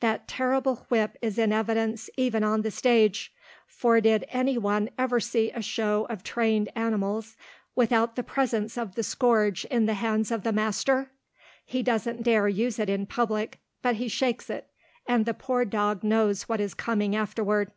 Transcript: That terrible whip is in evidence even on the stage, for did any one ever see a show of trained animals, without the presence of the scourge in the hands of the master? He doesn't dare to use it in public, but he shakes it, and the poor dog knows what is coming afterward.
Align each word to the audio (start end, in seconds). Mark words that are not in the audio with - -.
That 0.00 0.28
terrible 0.28 0.84
whip 0.90 1.16
is 1.22 1.38
in 1.38 1.50
evidence 1.50 2.10
even 2.18 2.44
on 2.44 2.60
the 2.60 2.70
stage, 2.70 3.32
for 3.66 4.02
did 4.02 4.26
any 4.28 4.58
one 4.58 4.90
ever 4.98 5.18
see 5.18 5.50
a 5.50 5.62
show 5.62 6.06
of 6.10 6.22
trained 6.22 6.68
animals, 6.76 7.38
without 7.74 8.14
the 8.14 8.22
presence 8.22 8.76
of 8.76 8.96
the 8.96 9.02
scourge 9.02 9.64
in 9.64 9.86
the 9.86 9.94
hands 9.94 10.30
of 10.30 10.42
the 10.42 10.52
master? 10.52 11.12
He 11.64 11.82
doesn't 11.82 12.22
dare 12.22 12.48
to 12.48 12.52
use 12.52 12.78
it 12.78 12.90
in 12.90 13.06
public, 13.06 13.60
but 13.80 13.94
he 13.96 14.08
shakes 14.08 14.50
it, 14.50 14.68
and 15.06 15.24
the 15.24 15.32
poor 15.32 15.64
dog 15.64 16.04
knows 16.04 16.42
what 16.50 16.60
is 16.60 16.74
coming 16.74 17.16
afterward. 17.16 17.72